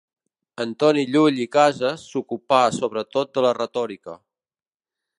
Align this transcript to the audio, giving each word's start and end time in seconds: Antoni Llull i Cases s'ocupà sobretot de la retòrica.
Antoni 0.63 1.03
Llull 1.15 1.37
i 1.45 1.45
Cases 1.57 2.07
s'ocupà 2.13 2.63
sobretot 2.79 3.33
de 3.39 3.45
la 3.49 3.55
retòrica. 3.63 4.21